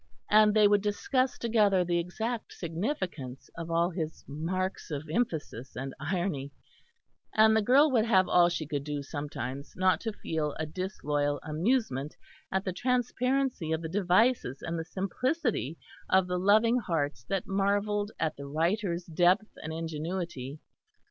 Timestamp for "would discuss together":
0.67-1.85